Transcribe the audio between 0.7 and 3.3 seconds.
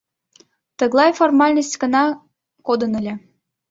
Тыглай формальность гына кодын ыле.